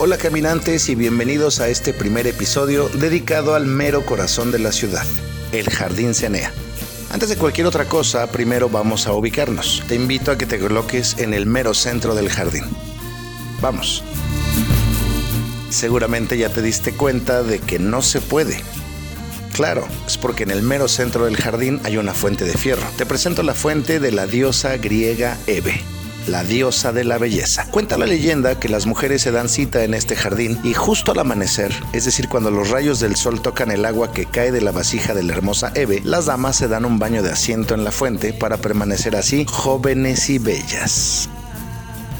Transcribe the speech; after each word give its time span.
Hola 0.00 0.16
caminantes 0.16 0.88
y 0.90 0.94
bienvenidos 0.94 1.58
a 1.58 1.68
este 1.68 1.92
primer 1.92 2.28
episodio 2.28 2.88
dedicado 2.88 3.56
al 3.56 3.66
mero 3.66 4.06
corazón 4.06 4.52
de 4.52 4.60
la 4.60 4.70
ciudad, 4.70 5.04
el 5.50 5.68
Jardín 5.68 6.14
Cenea. 6.14 6.52
Antes 7.10 7.30
de 7.30 7.36
cualquier 7.36 7.66
otra 7.66 7.86
cosa, 7.86 8.30
primero 8.30 8.68
vamos 8.68 9.08
a 9.08 9.12
ubicarnos. 9.12 9.82
Te 9.88 9.96
invito 9.96 10.30
a 10.30 10.38
que 10.38 10.46
te 10.46 10.60
coloques 10.60 11.18
en 11.18 11.34
el 11.34 11.46
mero 11.46 11.74
centro 11.74 12.14
del 12.14 12.28
jardín. 12.28 12.62
Vamos. 13.60 14.04
Seguramente 15.68 16.38
ya 16.38 16.50
te 16.50 16.62
diste 16.62 16.92
cuenta 16.92 17.42
de 17.42 17.58
que 17.58 17.80
no 17.80 18.00
se 18.00 18.20
puede. 18.20 18.62
Claro, 19.52 19.84
es 20.06 20.16
porque 20.16 20.44
en 20.44 20.52
el 20.52 20.62
mero 20.62 20.86
centro 20.86 21.24
del 21.24 21.36
jardín 21.36 21.80
hay 21.82 21.96
una 21.96 22.14
fuente 22.14 22.44
de 22.44 22.56
fierro. 22.56 22.86
Te 22.96 23.04
presento 23.04 23.42
la 23.42 23.54
fuente 23.54 23.98
de 23.98 24.12
la 24.12 24.28
diosa 24.28 24.76
griega 24.76 25.36
Eve 25.48 25.82
la 26.28 26.44
diosa 26.44 26.92
de 26.92 27.04
la 27.04 27.18
belleza. 27.18 27.66
Cuenta 27.70 27.98
la 27.98 28.06
leyenda 28.06 28.58
que 28.60 28.68
las 28.68 28.86
mujeres 28.86 29.22
se 29.22 29.32
dan 29.32 29.48
cita 29.48 29.84
en 29.84 29.94
este 29.94 30.16
jardín 30.16 30.58
y 30.62 30.74
justo 30.74 31.12
al 31.12 31.18
amanecer, 31.18 31.72
es 31.92 32.04
decir, 32.04 32.28
cuando 32.28 32.50
los 32.50 32.70
rayos 32.70 33.00
del 33.00 33.16
sol 33.16 33.40
tocan 33.40 33.70
el 33.70 33.84
agua 33.84 34.12
que 34.12 34.26
cae 34.26 34.52
de 34.52 34.60
la 34.60 34.72
vasija 34.72 35.14
de 35.14 35.22
la 35.22 35.32
hermosa 35.32 35.72
Eve, 35.74 36.00
las 36.04 36.26
damas 36.26 36.56
se 36.56 36.68
dan 36.68 36.84
un 36.84 36.98
baño 36.98 37.22
de 37.22 37.32
asiento 37.32 37.74
en 37.74 37.84
la 37.84 37.92
fuente 37.92 38.32
para 38.32 38.58
permanecer 38.58 39.16
así 39.16 39.46
jóvenes 39.48 40.28
y 40.30 40.38
bellas. 40.38 41.28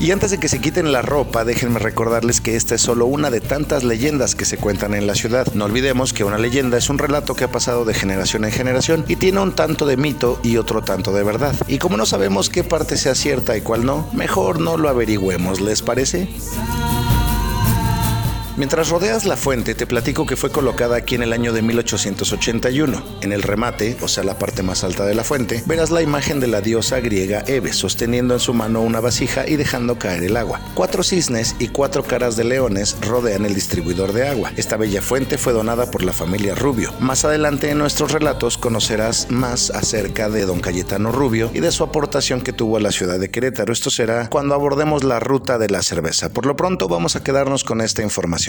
Y 0.00 0.12
antes 0.12 0.30
de 0.30 0.38
que 0.38 0.48
se 0.48 0.60
quiten 0.60 0.92
la 0.92 1.02
ropa, 1.02 1.44
déjenme 1.44 1.80
recordarles 1.80 2.40
que 2.40 2.54
esta 2.54 2.76
es 2.76 2.80
solo 2.80 3.06
una 3.06 3.30
de 3.30 3.40
tantas 3.40 3.82
leyendas 3.82 4.36
que 4.36 4.44
se 4.44 4.56
cuentan 4.56 4.94
en 4.94 5.08
la 5.08 5.16
ciudad. 5.16 5.52
No 5.54 5.64
olvidemos 5.64 6.12
que 6.12 6.22
una 6.22 6.38
leyenda 6.38 6.78
es 6.78 6.88
un 6.88 6.98
relato 6.98 7.34
que 7.34 7.44
ha 7.44 7.50
pasado 7.50 7.84
de 7.84 7.94
generación 7.94 8.44
en 8.44 8.52
generación 8.52 9.04
y 9.08 9.16
tiene 9.16 9.40
un 9.40 9.52
tanto 9.52 9.86
de 9.86 9.96
mito 9.96 10.38
y 10.44 10.56
otro 10.56 10.82
tanto 10.82 11.12
de 11.12 11.24
verdad. 11.24 11.54
Y 11.66 11.78
como 11.78 11.96
no 11.96 12.06
sabemos 12.06 12.48
qué 12.48 12.62
parte 12.62 12.96
sea 12.96 13.16
cierta 13.16 13.56
y 13.56 13.60
cuál 13.60 13.84
no, 13.84 14.08
mejor 14.12 14.60
no 14.60 14.76
lo 14.76 14.88
averigüemos, 14.88 15.60
¿les 15.60 15.82
parece? 15.82 16.28
Mientras 18.58 18.88
rodeas 18.88 19.24
la 19.24 19.36
fuente, 19.36 19.76
te 19.76 19.86
platico 19.86 20.26
que 20.26 20.34
fue 20.34 20.50
colocada 20.50 20.96
aquí 20.96 21.14
en 21.14 21.22
el 21.22 21.32
año 21.32 21.52
de 21.52 21.62
1881. 21.62 23.04
En 23.20 23.32
el 23.32 23.44
remate, 23.44 23.96
o 24.02 24.08
sea, 24.08 24.24
la 24.24 24.36
parte 24.36 24.64
más 24.64 24.82
alta 24.82 25.06
de 25.06 25.14
la 25.14 25.22
fuente, 25.22 25.62
verás 25.64 25.92
la 25.92 26.02
imagen 26.02 26.40
de 26.40 26.48
la 26.48 26.60
diosa 26.60 26.98
griega 26.98 27.44
Eve, 27.46 27.72
sosteniendo 27.72 28.34
en 28.34 28.40
su 28.40 28.54
mano 28.54 28.80
una 28.80 28.98
vasija 28.98 29.46
y 29.46 29.54
dejando 29.54 29.96
caer 29.96 30.24
el 30.24 30.36
agua. 30.36 30.60
Cuatro 30.74 31.04
cisnes 31.04 31.54
y 31.60 31.68
cuatro 31.68 32.02
caras 32.02 32.36
de 32.36 32.42
leones 32.42 32.96
rodean 33.00 33.46
el 33.46 33.54
distribuidor 33.54 34.12
de 34.12 34.26
agua. 34.26 34.50
Esta 34.56 34.76
bella 34.76 35.02
fuente 35.02 35.38
fue 35.38 35.52
donada 35.52 35.92
por 35.92 36.02
la 36.02 36.12
familia 36.12 36.56
Rubio. 36.56 36.92
Más 36.98 37.24
adelante 37.24 37.70
en 37.70 37.78
nuestros 37.78 38.10
relatos 38.10 38.58
conocerás 38.58 39.30
más 39.30 39.70
acerca 39.70 40.30
de 40.30 40.46
don 40.46 40.58
Cayetano 40.58 41.12
Rubio 41.12 41.52
y 41.54 41.60
de 41.60 41.70
su 41.70 41.84
aportación 41.84 42.40
que 42.40 42.52
tuvo 42.52 42.76
a 42.76 42.80
la 42.80 42.90
ciudad 42.90 43.20
de 43.20 43.30
Querétaro. 43.30 43.72
Esto 43.72 43.90
será 43.90 44.28
cuando 44.28 44.56
abordemos 44.56 45.04
la 45.04 45.20
ruta 45.20 45.58
de 45.58 45.70
la 45.70 45.80
cerveza. 45.82 46.30
Por 46.30 46.44
lo 46.44 46.56
pronto 46.56 46.88
vamos 46.88 47.14
a 47.14 47.22
quedarnos 47.22 47.62
con 47.62 47.80
esta 47.80 48.02
información. 48.02 48.47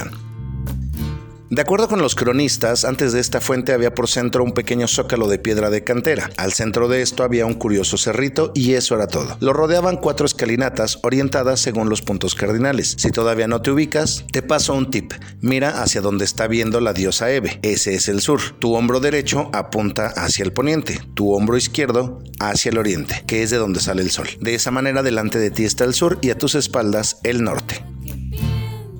De 1.52 1.64
acuerdo 1.64 1.88
con 1.88 2.00
los 2.00 2.14
cronistas, 2.14 2.86
antes 2.86 3.12
de 3.12 3.20
esta 3.20 3.42
fuente 3.42 3.74
había 3.74 3.96
por 3.96 4.08
centro 4.08 4.44
un 4.44 4.52
pequeño 4.52 4.88
zócalo 4.88 5.28
de 5.28 5.40
piedra 5.40 5.72
de 5.72 5.84
cantera. 5.84 6.30
Al 6.38 6.54
centro 6.54 6.88
de 6.88 7.02
esto 7.02 7.24
había 7.24 7.48
un 7.48 7.56
curioso 7.56 7.98
cerrito 7.98 8.52
y 8.54 8.74
eso 8.74 8.94
era 8.94 9.08
todo. 9.08 9.36
Lo 9.40 9.52
rodeaban 9.52 9.98
cuatro 9.98 10.28
escalinatas 10.28 11.00
orientadas 11.02 11.60
según 11.60 11.90
los 11.90 12.04
puntos 12.04 12.36
cardinales. 12.36 12.94
Si 13.00 13.10
todavía 13.10 13.48
no 13.48 13.64
te 13.64 13.72
ubicas, 13.72 14.26
te 14.32 14.44
paso 14.44 14.76
un 14.76 14.92
tip. 14.92 15.12
Mira 15.42 15.82
hacia 15.82 16.02
donde 16.02 16.24
está 16.24 16.46
viendo 16.48 16.82
la 16.82 16.94
diosa 16.94 17.32
Eve. 17.32 17.58
Ese 17.64 17.96
es 17.96 18.10
el 18.10 18.22
sur. 18.22 18.42
Tu 18.60 18.76
hombro 18.76 19.00
derecho 19.00 19.50
apunta 19.52 20.06
hacia 20.06 20.46
el 20.46 20.54
poniente. 20.54 21.02
Tu 21.16 21.34
hombro 21.34 21.58
izquierdo 21.58 22.22
hacia 22.40 22.70
el 22.70 22.78
oriente, 22.78 23.24
que 23.26 23.42
es 23.42 23.50
de 23.50 23.58
donde 23.58 23.80
sale 23.80 24.04
el 24.04 24.12
sol. 24.12 24.28
De 24.40 24.54
esa 24.54 24.70
manera 24.70 25.02
delante 25.02 25.40
de 25.40 25.50
ti 25.50 25.64
está 25.64 25.84
el 25.86 25.96
sur 25.96 26.20
y 26.22 26.30
a 26.30 26.38
tus 26.38 26.54
espaldas 26.54 27.18
el 27.24 27.44
norte. 27.44 27.89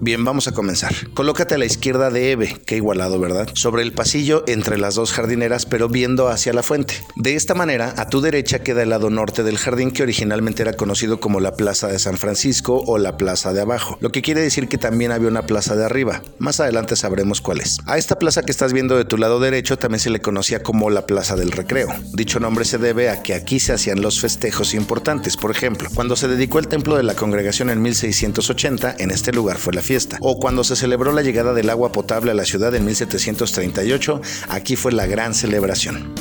Bien, 0.02 0.24
vamos 0.24 0.48
a 0.48 0.54
comenzar. 0.54 0.96
Colócate 1.14 1.56
a 1.56 1.58
la 1.58 1.66
izquierda 1.66 2.10
de 2.10 2.32
Eve, 2.32 2.56
qué 2.66 2.78
igualado, 2.78 3.20
¿verdad? 3.20 3.50
Sobre 3.54 3.84
el 3.84 3.92
pasillo 3.92 4.46
entre 4.48 4.78
las 4.78 4.96
dos 4.96 5.12
jardineras, 5.12 5.66
pero 5.66 5.90
viendo 5.90 6.30
hacia 6.30 6.54
la 6.54 6.64
fuente. 6.64 6.94
De 7.18 7.36
esta 7.36 7.54
manera, 7.54 7.94
a 7.98 8.08
tu 8.08 8.22
derecha 8.22 8.60
queda 8.60 8.82
el 8.82 8.92
lado 8.92 9.10
norte 9.10 9.44
del 9.44 9.58
jardín 9.58 9.92
que 9.92 10.04
originalmente 10.04 10.62
era 10.62 10.72
conocido 10.72 11.20
como 11.20 11.42
la 11.42 11.58
Plaza 11.58 11.90
de 11.90 12.00
San 12.00 12.18
Francisco 12.18 12.82
o 12.88 12.98
la 12.98 13.18
Plaza 13.18 13.52
de 13.52 13.60
Abajo, 13.60 13.98
lo 14.00 14.10
que 14.10 14.22
quiere 14.22 14.40
decir 14.40 14.70
que 14.70 14.78
también 14.78 15.12
había 15.12 15.28
una 15.28 15.46
plaza 15.46 15.76
de 15.76 15.84
arriba. 15.84 16.22
Más 16.38 16.62
adelante 16.62 16.96
sabremos 16.96 17.42
cuál 17.42 17.60
es. 17.60 17.80
A 17.86 17.98
esta 17.98 18.18
plaza 18.18 18.44
que 18.44 18.52
estás 18.52 18.72
viendo 18.72 18.96
de 18.96 19.04
tu 19.04 19.18
lado 19.18 19.42
derecho 19.42 19.78
también 19.78 20.00
se 20.00 20.12
le 20.12 20.22
conocía 20.22 20.64
como 20.64 20.90
la 20.90 21.08
Plaza 21.08 21.36
del 21.36 21.52
Recreo. 21.52 21.90
Dicho 22.14 22.40
nombre 22.40 22.64
se 22.64 22.78
debe 22.78 23.10
a 23.10 23.22
que 23.22 23.34
aquí 23.34 23.60
se 23.60 23.74
hacían 23.74 24.02
los 24.02 24.22
festejos 24.22 24.74
importantes. 24.76 25.36
Por 25.36 25.52
ejemplo, 25.52 25.90
cuando 25.94 26.16
se 26.16 26.30
dedicó 26.30 26.60
el 26.60 26.70
templo 26.70 26.96
de 26.96 27.04
la 27.04 27.16
congregación 27.16 27.70
en 27.70 27.82
1680, 27.82 28.96
en 28.98 29.12
este 29.12 29.34
lugar 29.34 29.58
fue 29.58 29.74
la 29.74 29.82
fiesta. 29.90 30.20
O 30.22 30.40
cuando 30.40 30.64
se 30.64 30.76
celebró 30.76 31.12
la 31.14 31.24
llegada 31.24 31.52
del 31.56 31.72
agua 31.72 31.92
potable 31.92 32.30
a 32.30 32.36
la 32.36 32.46
ciudad 32.46 32.76
en 32.76 32.86
1738, 32.86 34.22
aquí 34.48 34.76
fue 34.76 34.92
la 34.92 35.08
gran 35.08 35.34
celebración. 35.34 36.14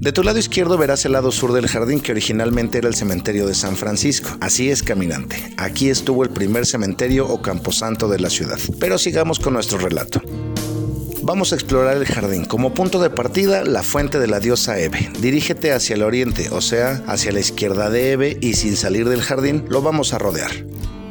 De 0.00 0.10
tu 0.10 0.24
lado 0.24 0.40
izquierdo 0.40 0.76
verás 0.76 1.04
el 1.04 1.12
lado 1.12 1.30
sur 1.30 1.52
del 1.52 1.68
jardín 1.68 2.00
que 2.00 2.10
originalmente 2.10 2.78
era 2.78 2.88
el 2.88 2.96
cementerio 2.96 3.46
de 3.46 3.54
San 3.54 3.76
Francisco. 3.76 4.36
Así 4.40 4.68
es, 4.68 4.82
caminante. 4.82 5.36
Aquí 5.58 5.90
estuvo 5.90 6.24
el 6.24 6.30
primer 6.30 6.66
cementerio 6.66 7.28
o 7.28 7.40
camposanto 7.40 8.08
de 8.08 8.18
la 8.18 8.30
ciudad. 8.30 8.58
Pero 8.80 8.98
sigamos 8.98 9.38
con 9.38 9.52
nuestro 9.52 9.78
relato. 9.78 10.20
Vamos 11.22 11.52
a 11.52 11.54
explorar 11.54 11.96
el 11.96 12.04
jardín. 12.04 12.46
Como 12.46 12.74
punto 12.74 12.98
de 12.98 13.10
partida, 13.10 13.62
la 13.62 13.84
fuente 13.84 14.18
de 14.18 14.26
la 14.26 14.40
diosa 14.40 14.76
Eve. 14.76 15.08
Dirígete 15.20 15.72
hacia 15.72 15.94
el 15.94 16.02
oriente, 16.02 16.48
o 16.50 16.60
sea, 16.60 17.04
hacia 17.06 17.30
la 17.30 17.38
izquierda 17.38 17.90
de 17.90 18.10
Eve 18.10 18.38
y 18.40 18.54
sin 18.54 18.74
salir 18.74 19.08
del 19.08 19.22
jardín, 19.22 19.66
lo 19.68 19.82
vamos 19.82 20.14
a 20.14 20.18
rodear. 20.18 20.50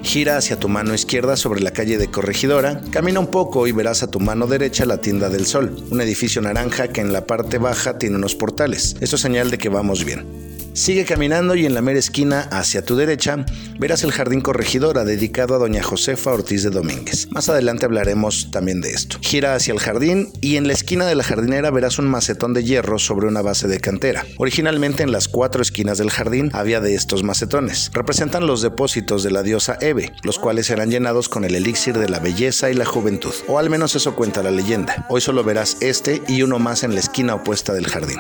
Gira 0.04 0.38
hacia 0.38 0.60
tu 0.60 0.68
mano 0.68 0.94
izquierda 0.94 1.38
sobre 1.38 1.62
la 1.62 1.72
calle 1.72 1.98
de 1.98 2.10
Corregidora, 2.10 2.82
camina 2.92 3.20
un 3.20 3.28
poco 3.28 3.68
y 3.68 3.72
verás 3.72 4.04
a 4.04 4.10
tu 4.10 4.20
mano 4.20 4.48
derecha 4.48 4.86
la 4.86 5.00
Tienda 5.00 5.30
del 5.30 5.46
Sol, 5.46 5.76
un 5.90 6.02
edificio 6.02 6.42
naranja 6.42 6.88
que 6.90 7.02
en 7.02 7.14
la 7.14 7.26
parte 7.28 7.60
baja 7.60 7.98
tiene 7.98 8.16
unos 8.16 8.36
portales. 8.36 8.96
Esto 9.00 9.16
es 9.16 9.22
señal 9.22 9.52
de 9.52 9.58
que 9.58 9.70
vamos 9.70 10.04
bien. 10.04 10.61
Sigue 10.74 11.04
caminando 11.04 11.56
y 11.56 11.66
en 11.66 11.74
la 11.74 11.82
mera 11.82 12.00
esquina, 12.00 12.48
hacia 12.50 12.86
tu 12.86 12.96
derecha, 12.96 13.46
verás 13.78 14.04
el 14.04 14.14
Jardín 14.14 14.40
Corregidora 14.40 15.04
dedicado 15.04 15.54
a 15.54 15.58
doña 15.58 15.84
Josefa 15.84 16.32
Ortiz 16.32 16.64
de 16.64 16.70
Domínguez. 16.70 17.28
Más 17.32 17.50
adelante 17.50 17.86
hablaremos 17.86 18.52
también 18.52 18.80
de 18.80 18.92
esto. 18.92 19.18
Gira 19.22 19.54
hacia 19.54 19.74
el 19.74 19.80
jardín 19.80 20.32
y 20.40 20.56
en 20.56 20.68
la 20.68 20.74
esquina 20.74 21.06
de 21.06 21.16
la 21.16 21.24
jardinera 21.24 21.72
verás 21.72 22.00
un 22.00 22.08
macetón 22.08 22.54
de 22.54 22.64
hierro 22.64 23.00
sobre 23.00 23.28
una 23.28 23.42
base 23.42 23.68
de 23.68 23.82
cantera. 23.82 24.26
Originalmente 24.38 25.04
en 25.04 25.12
las 25.12 25.28
cuatro 25.28 25.62
esquinas 25.62 25.98
del 25.98 26.10
jardín 26.10 26.50
había 26.54 26.80
de 26.80 26.96
estos 26.96 27.24
macetones. 27.24 27.92
Representan 27.94 28.48
los 28.48 28.62
depósitos 28.62 29.24
de 29.24 29.32
la 29.32 29.44
diosa 29.44 29.78
Eve, 29.82 30.14
los 30.24 30.40
cuales 30.40 30.70
eran 30.70 30.90
llenados 30.90 31.28
con 31.28 31.44
el 31.44 31.56
elixir 31.56 31.98
de 31.98 32.08
la 32.08 32.20
belleza 32.20 32.72
y 32.72 32.76
la 32.76 32.86
juventud. 32.86 33.34
O 33.48 33.60
al 33.60 33.70
menos 33.70 33.96
eso 33.96 34.16
cuenta 34.16 34.42
la 34.42 34.52
leyenda. 34.52 35.06
Hoy 35.10 35.20
solo 35.20 35.44
verás 35.44 35.78
este 35.82 36.22
y 36.30 36.44
uno 36.44 36.60
más 36.60 36.84
en 36.84 36.94
la 36.94 37.02
esquina 37.02 37.36
opuesta 37.36 37.74
del 37.74 37.88
jardín. 37.88 38.20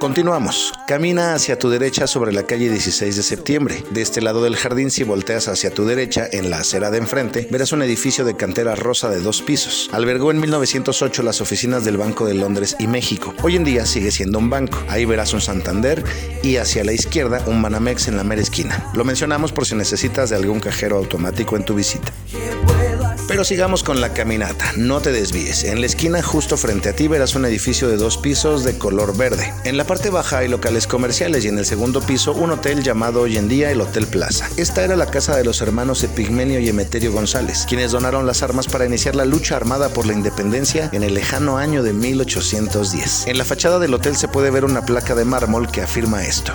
Continuamos. 0.00 0.72
Camina 0.86 1.34
hacia 1.34 1.58
tu 1.58 1.68
derecha 1.68 2.06
sobre 2.06 2.32
la 2.32 2.44
calle 2.44 2.70
16 2.70 3.16
de 3.16 3.22
septiembre. 3.22 3.84
De 3.90 4.00
este 4.00 4.20
lado 4.20 4.42
del 4.42 4.56
jardín, 4.56 4.90
si 4.90 5.04
volteas 5.04 5.48
hacia 5.48 5.70
tu 5.70 5.84
derecha, 5.84 6.26
en 6.30 6.50
la 6.50 6.58
acera 6.58 6.90
de 6.90 6.98
enfrente, 6.98 7.46
verás 7.50 7.72
un 7.72 7.82
edificio 7.82 8.24
de 8.24 8.36
cantera 8.36 8.74
rosa 8.74 9.10
de 9.10 9.20
dos 9.20 9.42
pisos. 9.42 9.90
Albergó 9.92 10.30
en 10.30 10.40
1908 10.40 11.22
las 11.22 11.40
oficinas 11.40 11.84
del 11.84 11.96
Banco 11.96 12.26
de 12.26 12.34
Londres 12.34 12.76
y 12.78 12.86
México. 12.86 13.34
Hoy 13.42 13.56
en 13.56 13.64
día 13.64 13.86
sigue 13.86 14.10
siendo 14.10 14.38
un 14.38 14.50
banco. 14.50 14.78
Ahí 14.88 15.04
verás 15.04 15.32
un 15.32 15.40
Santander 15.40 16.02
y 16.42 16.56
hacia 16.56 16.84
la 16.84 16.92
izquierda 16.92 17.42
un 17.46 17.60
Banamex 17.60 18.08
en 18.08 18.16
la 18.16 18.24
mera 18.24 18.42
esquina. 18.42 18.90
Lo 18.94 19.04
mencionamos 19.04 19.52
por 19.52 19.66
si 19.66 19.74
necesitas 19.74 20.30
de 20.30 20.36
algún 20.36 20.60
cajero 20.60 20.96
automático 20.96 21.56
en 21.56 21.64
tu 21.64 21.74
visita. 21.74 22.12
Pero 23.34 23.42
sigamos 23.42 23.82
con 23.82 24.00
la 24.00 24.12
caminata, 24.12 24.74
no 24.76 25.00
te 25.00 25.10
desvíes. 25.10 25.64
En 25.64 25.80
la 25.80 25.86
esquina 25.86 26.22
justo 26.22 26.56
frente 26.56 26.90
a 26.90 26.92
ti 26.92 27.08
verás 27.08 27.34
un 27.34 27.44
edificio 27.44 27.88
de 27.88 27.96
dos 27.96 28.16
pisos 28.16 28.62
de 28.62 28.78
color 28.78 29.16
verde. 29.16 29.52
En 29.64 29.76
la 29.76 29.82
parte 29.82 30.08
baja 30.08 30.38
hay 30.38 30.46
locales 30.46 30.86
comerciales 30.86 31.44
y 31.44 31.48
en 31.48 31.58
el 31.58 31.66
segundo 31.66 32.00
piso 32.00 32.32
un 32.32 32.52
hotel 32.52 32.84
llamado 32.84 33.22
hoy 33.22 33.36
en 33.36 33.48
día 33.48 33.72
el 33.72 33.80
Hotel 33.80 34.06
Plaza. 34.06 34.48
Esta 34.56 34.84
era 34.84 34.94
la 34.94 35.10
casa 35.10 35.36
de 35.36 35.42
los 35.42 35.60
hermanos 35.62 36.04
Epigmenio 36.04 36.60
y 36.60 36.68
Emeterio 36.68 37.10
González, 37.10 37.66
quienes 37.68 37.90
donaron 37.90 38.24
las 38.24 38.44
armas 38.44 38.68
para 38.68 38.86
iniciar 38.86 39.16
la 39.16 39.24
lucha 39.24 39.56
armada 39.56 39.88
por 39.88 40.06
la 40.06 40.12
independencia 40.12 40.88
en 40.92 41.02
el 41.02 41.14
lejano 41.14 41.58
año 41.58 41.82
de 41.82 41.92
1810. 41.92 43.26
En 43.26 43.36
la 43.36 43.44
fachada 43.44 43.80
del 43.80 43.94
hotel 43.94 44.14
se 44.14 44.28
puede 44.28 44.52
ver 44.52 44.64
una 44.64 44.86
placa 44.86 45.16
de 45.16 45.24
mármol 45.24 45.72
que 45.72 45.82
afirma 45.82 46.24
esto. 46.24 46.52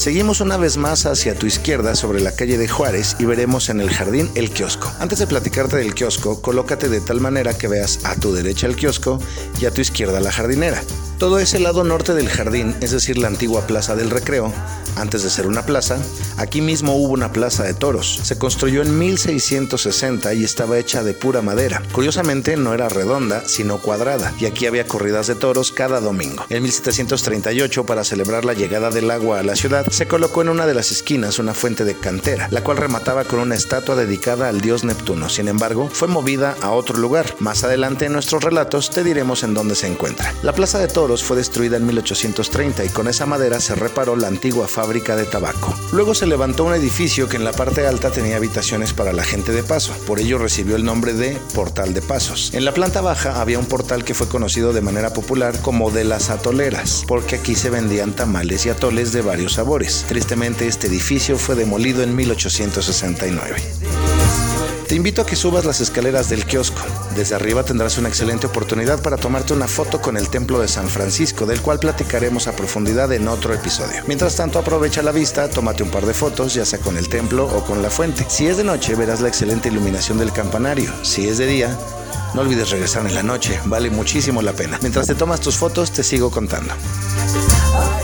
Seguimos 0.00 0.40
una 0.40 0.56
vez 0.56 0.78
más 0.78 1.04
hacia 1.04 1.34
tu 1.34 1.44
izquierda 1.44 1.94
sobre 1.94 2.22
la 2.22 2.32
calle 2.32 2.56
de 2.56 2.66
Juárez 2.66 3.16
y 3.18 3.26
veremos 3.26 3.68
en 3.68 3.82
el 3.82 3.90
jardín 3.90 4.30
el 4.34 4.50
kiosco. 4.50 4.90
Antes 4.98 5.18
de 5.18 5.26
platicarte 5.26 5.76
del 5.76 5.92
kiosco, 5.92 6.40
colócate 6.40 6.88
de 6.88 7.02
tal 7.02 7.20
manera 7.20 7.52
que 7.58 7.68
veas 7.68 8.02
a 8.06 8.16
tu 8.16 8.32
derecha 8.32 8.66
el 8.66 8.76
kiosco 8.76 9.20
y 9.60 9.66
a 9.66 9.70
tu 9.70 9.82
izquierda 9.82 10.18
la 10.20 10.32
jardinera. 10.32 10.82
Todo 11.18 11.38
ese 11.38 11.58
lado 11.58 11.84
norte 11.84 12.14
del 12.14 12.30
jardín, 12.30 12.74
es 12.80 12.92
decir, 12.92 13.18
la 13.18 13.28
antigua 13.28 13.66
plaza 13.66 13.94
del 13.94 14.08
recreo, 14.08 14.54
Antes 14.96 15.22
de 15.22 15.30
ser 15.30 15.46
una 15.46 15.64
plaza, 15.64 15.98
aquí 16.36 16.60
mismo 16.60 16.94
hubo 16.96 17.12
una 17.12 17.32
plaza 17.32 17.62
de 17.64 17.74
toros. 17.74 18.20
Se 18.22 18.38
construyó 18.38 18.82
en 18.82 18.98
1660 18.98 20.34
y 20.34 20.44
estaba 20.44 20.78
hecha 20.78 21.02
de 21.02 21.14
pura 21.14 21.42
madera. 21.42 21.82
Curiosamente 21.92 22.56
no 22.56 22.74
era 22.74 22.88
redonda, 22.88 23.44
sino 23.46 23.78
cuadrada, 23.78 24.34
y 24.38 24.46
aquí 24.46 24.66
había 24.66 24.86
corridas 24.86 25.26
de 25.26 25.34
toros 25.34 25.72
cada 25.72 26.00
domingo. 26.00 26.44
En 26.48 26.62
1738, 26.62 27.86
para 27.86 28.04
celebrar 28.04 28.44
la 28.44 28.54
llegada 28.54 28.90
del 28.90 29.10
agua 29.10 29.40
a 29.40 29.42
la 29.42 29.56
ciudad, 29.56 29.86
se 29.90 30.06
colocó 30.06 30.42
en 30.42 30.50
una 30.50 30.66
de 30.66 30.74
las 30.74 30.90
esquinas 30.90 31.38
una 31.38 31.54
fuente 31.54 31.84
de 31.84 31.96
cantera, 31.96 32.48
la 32.50 32.62
cual 32.62 32.76
remataba 32.76 33.24
con 33.24 33.38
una 33.38 33.54
estatua 33.54 33.94
dedicada 33.94 34.48
al 34.48 34.60
dios 34.60 34.84
Neptuno. 34.84 35.28
Sin 35.28 35.48
embargo, 35.48 35.88
fue 35.92 36.08
movida 36.08 36.56
a 36.60 36.70
otro 36.70 36.98
lugar. 36.98 37.34
Más 37.38 37.64
adelante 37.64 38.06
en 38.06 38.12
nuestros 38.12 38.42
relatos 38.42 38.90
te 38.90 39.04
diremos 39.04 39.42
en 39.44 39.54
dónde 39.54 39.74
se 39.74 39.86
encuentra. 39.86 40.34
La 40.42 40.52
plaza 40.52 40.78
de 40.78 40.88
toros 40.88 41.22
fue 41.22 41.36
destruida 41.36 41.76
en 41.76 41.86
1830 41.86 42.84
y 42.84 42.88
con 42.88 43.08
esa 43.08 43.26
madera 43.26 43.60
se 43.60 43.74
reparó 43.74 44.16
la 44.16 44.28
antigua 44.28 44.68
fábrica 44.68 44.79
de 45.16 45.24
tabaco. 45.24 45.74
Luego 45.92 46.14
se 46.14 46.26
levantó 46.26 46.64
un 46.64 46.74
edificio 46.74 47.28
que 47.28 47.36
en 47.36 47.44
la 47.44 47.52
parte 47.52 47.86
alta 47.86 48.10
tenía 48.10 48.36
habitaciones 48.36 48.92
para 48.92 49.12
la 49.12 49.24
gente 49.24 49.52
de 49.52 49.62
paso, 49.62 49.92
por 50.06 50.18
ello 50.18 50.38
recibió 50.38 50.76
el 50.76 50.84
nombre 50.84 51.12
de 51.12 51.38
Portal 51.54 51.94
de 51.94 52.02
Pasos. 52.02 52.50
En 52.54 52.64
la 52.64 52.72
planta 52.72 53.00
baja 53.00 53.40
había 53.40 53.58
un 53.58 53.66
portal 53.66 54.04
que 54.04 54.14
fue 54.14 54.28
conocido 54.28 54.72
de 54.72 54.80
manera 54.80 55.12
popular 55.12 55.60
como 55.60 55.90
de 55.90 56.04
las 56.04 56.30
atoleras, 56.30 57.04
porque 57.06 57.36
aquí 57.36 57.54
se 57.54 57.70
vendían 57.70 58.12
tamales 58.12 58.66
y 58.66 58.70
atoles 58.70 59.12
de 59.12 59.22
varios 59.22 59.54
sabores. 59.54 60.04
Tristemente 60.08 60.66
este 60.66 60.86
edificio 60.86 61.38
fue 61.38 61.54
demolido 61.54 62.02
en 62.02 62.16
1869. 62.16 63.56
Invito 65.00 65.22
a 65.22 65.26
que 65.26 65.34
subas 65.34 65.64
las 65.64 65.80
escaleras 65.80 66.28
del 66.28 66.44
kiosco. 66.44 66.82
Desde 67.16 67.34
arriba 67.34 67.62
tendrás 67.62 67.96
una 67.96 68.10
excelente 68.10 68.46
oportunidad 68.46 69.00
para 69.00 69.16
tomarte 69.16 69.54
una 69.54 69.66
foto 69.66 69.98
con 70.02 70.18
el 70.18 70.28
templo 70.28 70.60
de 70.60 70.68
San 70.68 70.90
Francisco, 70.90 71.46
del 71.46 71.62
cual 71.62 71.78
platicaremos 71.78 72.46
a 72.46 72.52
profundidad 72.52 73.10
en 73.14 73.26
otro 73.26 73.54
episodio. 73.54 74.02
Mientras 74.06 74.36
tanto, 74.36 74.58
aprovecha 74.58 75.02
la 75.02 75.10
vista, 75.10 75.48
tómate 75.48 75.82
un 75.82 75.90
par 75.90 76.04
de 76.04 76.12
fotos, 76.12 76.52
ya 76.52 76.66
sea 76.66 76.80
con 76.80 76.98
el 76.98 77.08
templo 77.08 77.46
o 77.46 77.64
con 77.64 77.80
la 77.80 77.88
fuente. 77.88 78.26
Si 78.28 78.46
es 78.46 78.58
de 78.58 78.64
noche, 78.64 78.94
verás 78.94 79.22
la 79.22 79.28
excelente 79.28 79.70
iluminación 79.70 80.18
del 80.18 80.34
campanario. 80.34 80.92
Si 81.02 81.26
es 81.26 81.38
de 81.38 81.46
día, 81.46 81.78
no 82.34 82.42
olvides 82.42 82.68
regresar 82.68 83.06
en 83.06 83.14
la 83.14 83.22
noche, 83.22 83.58
vale 83.64 83.88
muchísimo 83.88 84.42
la 84.42 84.52
pena. 84.52 84.78
Mientras 84.82 85.06
te 85.06 85.14
tomas 85.14 85.40
tus 85.40 85.56
fotos, 85.56 85.92
te 85.92 86.04
sigo 86.04 86.30
contando. 86.30 86.74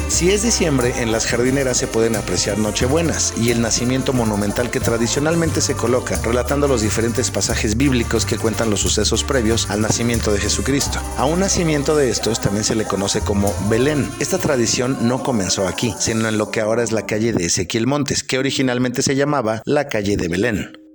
Si 0.09 0.31
es 0.31 0.43
diciembre, 0.43 0.95
en 1.03 1.11
las 1.11 1.27
jardineras 1.27 1.77
se 1.77 1.89
pueden 1.89 2.15
apreciar 2.17 2.59
Nochebuenas 2.59 3.35
y 3.37 3.51
el 3.51 3.61
nacimiento 3.61 4.13
monumental 4.13 4.71
que 4.71 4.81
tradicionalmente 4.81 5.61
se 5.61 5.75
coloca, 5.75 6.17
relatando 6.23 6.69
los 6.69 6.81
diferentes 6.81 7.31
pasajes 7.31 7.77
bíblicos 7.77 8.25
que 8.25 8.39
cuentan 8.39 8.71
los 8.71 8.81
sucesos 8.81 9.25
previos 9.25 9.69
al 9.69 9.83
nacimiento 9.83 10.33
de 10.33 10.39
Jesucristo. 10.39 11.01
A 11.19 11.25
un 11.25 11.41
nacimiento 11.41 11.97
de 11.97 12.11
estos 12.11 12.41
también 12.41 12.65
se 12.65 12.77
le 12.77 12.85
conoce 12.85 13.21
como 13.21 13.53
Belén. 13.69 14.09
Esta 14.21 14.39
tradición 14.39 14.97
no 15.03 15.23
comenzó 15.23 15.67
aquí, 15.67 15.95
sino 15.99 16.29
en 16.29 16.39
lo 16.39 16.51
que 16.51 16.61
ahora 16.61 16.85
es 16.85 16.93
la 16.93 17.05
calle 17.05 17.33
de 17.33 17.47
Ezequiel 17.47 17.87
Montes, 17.87 18.23
que 18.23 18.39
originalmente 18.39 19.03
se 19.03 19.17
llamaba 19.17 19.61
la 19.65 19.89
calle 19.89 20.17
de 20.17 20.29
Belén. 20.29 20.86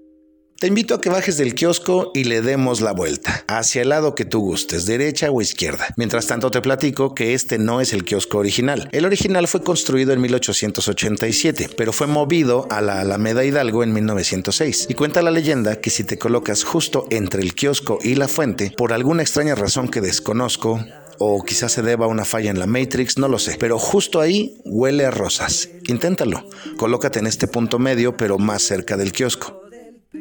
Te 0.61 0.67
invito 0.67 0.93
a 0.93 1.01
que 1.01 1.09
bajes 1.09 1.37
del 1.37 1.55
kiosco 1.55 2.11
y 2.13 2.25
le 2.25 2.43
demos 2.43 2.81
la 2.81 2.91
vuelta, 2.91 3.43
hacia 3.47 3.81
el 3.81 3.89
lado 3.89 4.13
que 4.13 4.25
tú 4.25 4.41
gustes, 4.41 4.85
derecha 4.85 5.31
o 5.31 5.41
izquierda. 5.41 5.87
Mientras 5.97 6.27
tanto 6.27 6.51
te 6.51 6.61
platico 6.61 7.15
que 7.15 7.33
este 7.33 7.57
no 7.57 7.81
es 7.81 7.93
el 7.93 8.05
kiosco 8.05 8.37
original. 8.37 8.87
El 8.91 9.05
original 9.05 9.47
fue 9.47 9.63
construido 9.63 10.13
en 10.13 10.21
1887, 10.21 11.71
pero 11.75 11.91
fue 11.91 12.05
movido 12.05 12.67
a 12.69 12.79
la 12.81 13.01
Alameda 13.01 13.43
Hidalgo 13.43 13.81
en 13.81 13.91
1906. 13.91 14.85
Y 14.87 14.93
cuenta 14.93 15.23
la 15.23 15.31
leyenda 15.31 15.81
que 15.81 15.89
si 15.89 16.03
te 16.03 16.19
colocas 16.19 16.63
justo 16.63 17.07
entre 17.09 17.41
el 17.41 17.55
kiosco 17.55 17.97
y 18.03 18.13
la 18.13 18.27
fuente, 18.27 18.71
por 18.77 18.93
alguna 18.93 19.23
extraña 19.23 19.55
razón 19.55 19.89
que 19.89 19.99
desconozco, 19.99 20.79
o 21.17 21.43
quizás 21.43 21.71
se 21.71 21.81
deba 21.81 22.05
a 22.05 22.09
una 22.09 22.23
falla 22.23 22.51
en 22.51 22.59
la 22.59 22.67
Matrix, 22.67 23.17
no 23.17 23.27
lo 23.27 23.39
sé. 23.39 23.57
Pero 23.59 23.79
justo 23.79 24.21
ahí 24.21 24.61
huele 24.65 25.07
a 25.07 25.11
rosas. 25.11 25.69
Inténtalo. 25.87 26.47
Colócate 26.77 27.17
en 27.17 27.25
este 27.25 27.47
punto 27.47 27.79
medio, 27.79 28.15
pero 28.15 28.37
más 28.37 28.61
cerca 28.61 28.95
del 28.95 29.11
kiosco. 29.11 29.60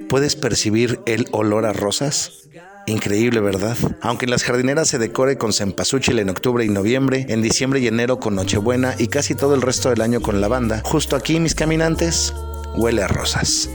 ¿Puedes 0.08 0.36
percibir 0.36 1.00
el 1.06 1.26
olor 1.32 1.66
a 1.66 1.72
rosas? 1.72 2.48
Increíble, 2.86 3.40
¿verdad? 3.40 3.76
Aunque 4.00 4.24
en 4.24 4.30
las 4.30 4.44
jardineras 4.44 4.88
se 4.88 4.98
decore 4.98 5.36
con 5.36 5.52
cempasúchil 5.52 6.18
en 6.20 6.30
octubre 6.30 6.64
y 6.64 6.68
noviembre, 6.68 7.26
en 7.28 7.42
diciembre 7.42 7.80
y 7.80 7.88
enero 7.88 8.20
con 8.20 8.36
Nochebuena 8.36 8.94
y 8.98 9.08
casi 9.08 9.34
todo 9.34 9.54
el 9.54 9.62
resto 9.62 9.90
del 9.90 10.00
año 10.00 10.20
con 10.20 10.40
lavanda, 10.40 10.80
justo 10.84 11.16
aquí, 11.16 11.40
mis 11.40 11.54
caminantes, 11.54 12.32
huele 12.76 13.02
a 13.02 13.08
rosas. 13.08 13.68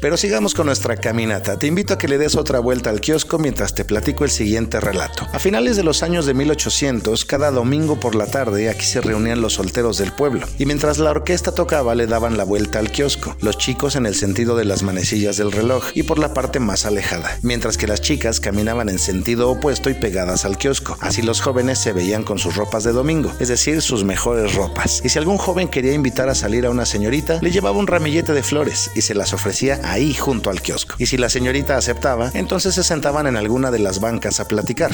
Pero 0.00 0.16
sigamos 0.16 0.54
con 0.54 0.64
nuestra 0.64 0.96
caminata. 0.96 1.58
Te 1.58 1.66
invito 1.66 1.92
a 1.92 1.98
que 1.98 2.08
le 2.08 2.16
des 2.16 2.34
otra 2.34 2.58
vuelta 2.58 2.88
al 2.88 3.02
kiosco 3.02 3.38
mientras 3.38 3.74
te 3.74 3.84
platico 3.84 4.24
el 4.24 4.30
siguiente 4.30 4.80
relato. 4.80 5.26
A 5.32 5.38
finales 5.38 5.76
de 5.76 5.82
los 5.82 6.02
años 6.02 6.24
de 6.24 6.32
1800, 6.32 7.26
cada 7.26 7.50
domingo 7.50 8.00
por 8.00 8.14
la 8.14 8.24
tarde 8.24 8.70
aquí 8.70 8.86
se 8.86 9.02
reunían 9.02 9.42
los 9.42 9.54
solteros 9.54 9.98
del 9.98 10.12
pueblo 10.12 10.46
y 10.58 10.64
mientras 10.64 10.96
la 10.98 11.10
orquesta 11.10 11.52
tocaba 11.52 11.94
le 11.94 12.06
daban 12.06 12.38
la 12.38 12.44
vuelta 12.44 12.78
al 12.78 12.90
kiosco, 12.90 13.36
los 13.42 13.58
chicos 13.58 13.94
en 13.94 14.06
el 14.06 14.14
sentido 14.14 14.56
de 14.56 14.64
las 14.64 14.82
manecillas 14.82 15.36
del 15.36 15.52
reloj 15.52 15.84
y 15.94 16.04
por 16.04 16.18
la 16.18 16.32
parte 16.32 16.60
más 16.60 16.86
alejada, 16.86 17.38
mientras 17.42 17.76
que 17.76 17.86
las 17.86 18.00
chicas 18.00 18.40
caminaban 18.40 18.88
en 18.88 18.98
sentido 18.98 19.50
opuesto 19.50 19.90
y 19.90 19.94
pegadas 19.94 20.46
al 20.46 20.56
kiosco. 20.56 20.96
Así 21.00 21.20
los 21.20 21.42
jóvenes 21.42 21.78
se 21.78 21.92
veían 21.92 22.24
con 22.24 22.38
sus 22.38 22.56
ropas 22.56 22.84
de 22.84 22.92
domingo, 22.92 23.32
es 23.38 23.48
decir, 23.48 23.82
sus 23.82 24.04
mejores 24.04 24.54
ropas. 24.54 25.02
Y 25.04 25.10
si 25.10 25.18
algún 25.18 25.36
joven 25.36 25.68
quería 25.68 25.92
invitar 25.92 26.30
a 26.30 26.34
salir 26.34 26.64
a 26.64 26.70
una 26.70 26.86
señorita, 26.86 27.38
le 27.42 27.50
llevaba 27.50 27.76
un 27.76 27.86
ramillete 27.86 28.32
de 28.32 28.42
flores 28.42 28.90
y 28.94 29.02
se 29.02 29.14
las 29.14 29.34
ofrecía 29.34 29.78
a 29.89 29.89
ahí 29.90 30.14
junto 30.14 30.50
al 30.50 30.62
kiosco. 30.62 30.94
Y 30.98 31.06
si 31.06 31.16
la 31.16 31.28
señorita 31.28 31.76
aceptaba, 31.76 32.30
entonces 32.34 32.74
se 32.74 32.84
sentaban 32.84 33.26
en 33.26 33.36
alguna 33.36 33.70
de 33.70 33.78
las 33.78 34.00
bancas 34.00 34.40
a 34.40 34.48
platicar. 34.48 34.92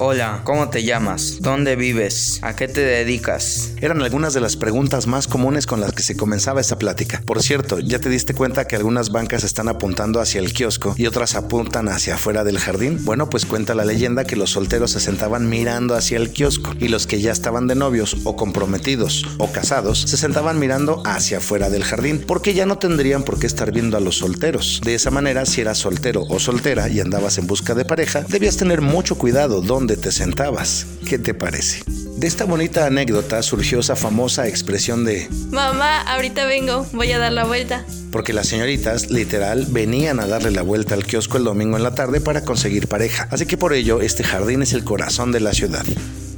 Hola, 0.00 0.42
¿cómo 0.44 0.70
te 0.70 0.84
llamas? 0.84 1.38
¿Dónde 1.40 1.74
vives? 1.74 2.38
¿A 2.42 2.54
qué 2.54 2.68
te 2.68 2.82
dedicas? 2.82 3.72
Eran 3.80 4.00
algunas 4.00 4.32
de 4.32 4.40
las 4.40 4.54
preguntas 4.54 5.08
más 5.08 5.26
comunes 5.26 5.66
con 5.66 5.80
las 5.80 5.90
que 5.90 6.04
se 6.04 6.16
comenzaba 6.16 6.60
esta 6.60 6.78
plática. 6.78 7.20
Por 7.26 7.42
cierto, 7.42 7.80
¿ya 7.80 7.98
te 7.98 8.08
diste 8.08 8.32
cuenta 8.32 8.68
que 8.68 8.76
algunas 8.76 9.10
bancas 9.10 9.42
están 9.42 9.66
apuntando 9.66 10.20
hacia 10.20 10.40
el 10.40 10.52
kiosco 10.52 10.94
y 10.96 11.06
otras 11.06 11.34
apuntan 11.34 11.88
hacia 11.88 12.14
afuera 12.14 12.44
del 12.44 12.60
jardín? 12.60 13.04
Bueno, 13.04 13.28
pues 13.28 13.44
cuenta 13.44 13.74
la 13.74 13.84
leyenda 13.84 14.22
que 14.22 14.36
los 14.36 14.50
solteros 14.50 14.92
se 14.92 15.00
sentaban 15.00 15.48
mirando 15.48 15.96
hacia 15.96 16.18
el 16.18 16.30
kiosco 16.30 16.74
y 16.78 16.86
los 16.86 17.08
que 17.08 17.20
ya 17.20 17.32
estaban 17.32 17.66
de 17.66 17.74
novios 17.74 18.18
o 18.22 18.36
comprometidos 18.36 19.26
o 19.38 19.50
casados 19.50 20.02
se 20.02 20.16
sentaban 20.16 20.60
mirando 20.60 21.02
hacia 21.06 21.38
afuera 21.38 21.70
del 21.70 21.82
jardín 21.82 22.22
porque 22.24 22.54
ya 22.54 22.66
no 22.66 22.78
tendrían 22.78 23.24
por 23.24 23.40
qué 23.40 23.48
estar 23.48 23.72
viendo 23.72 23.96
a 23.96 24.00
los 24.00 24.18
solteros. 24.18 24.80
De 24.84 24.94
esa 24.94 25.10
manera, 25.10 25.44
si 25.44 25.60
eras 25.60 25.78
soltero 25.78 26.22
o 26.28 26.38
soltera 26.38 26.88
y 26.88 27.00
andabas 27.00 27.38
en 27.38 27.48
busca 27.48 27.74
de 27.74 27.84
pareja, 27.84 28.24
debías 28.28 28.56
tener 28.56 28.80
mucho 28.80 29.18
cuidado 29.18 29.60
dónde 29.88 30.02
te 30.02 30.12
sentabas. 30.12 30.86
¿Qué 31.08 31.18
te 31.18 31.32
parece? 31.32 31.82
De 32.18 32.26
esta 32.26 32.44
bonita 32.44 32.84
anécdota 32.84 33.42
surgió 33.42 33.80
esa 33.80 33.96
famosa 33.96 34.46
expresión 34.46 35.06
de 35.06 35.26
Mamá, 35.50 36.02
ahorita 36.02 36.44
vengo, 36.44 36.86
voy 36.92 37.10
a 37.12 37.18
dar 37.18 37.32
la 37.32 37.44
vuelta. 37.44 37.86
Porque 38.12 38.34
las 38.34 38.48
señoritas, 38.48 39.10
literal, 39.10 39.66
venían 39.70 40.20
a 40.20 40.26
darle 40.26 40.50
la 40.50 40.60
vuelta 40.60 40.94
al 40.94 41.06
kiosco 41.06 41.38
el 41.38 41.44
domingo 41.44 41.78
en 41.78 41.84
la 41.84 41.94
tarde 41.94 42.20
para 42.20 42.44
conseguir 42.44 42.86
pareja. 42.86 43.28
Así 43.30 43.46
que 43.46 43.56
por 43.56 43.72
ello, 43.72 44.02
este 44.02 44.24
jardín 44.24 44.60
es 44.60 44.74
el 44.74 44.84
corazón 44.84 45.32
de 45.32 45.40
la 45.40 45.54
ciudad. 45.54 45.86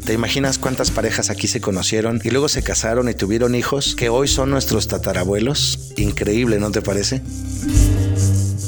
¿Te 0.05 0.12
imaginas 0.12 0.58
cuántas 0.58 0.93
parejas 0.93 1.29
aquí 1.29 1.49
se 1.49 1.61
conocieron 1.61 2.20
y 2.23 2.31
luego 2.31 2.49
se 2.49 2.62
casaron 2.62 3.08
y 3.08 3.14
tuvieron 3.14 3.56
hijos 3.56 3.97
que 3.97 4.11
hoy 4.11 4.29
son 4.29 4.50
nuestros 4.50 4.87
tatarabuelos? 4.87 5.93
Increíble, 5.97 6.61
¿no 6.61 6.70
te 6.70 6.82
parece? 6.82 7.20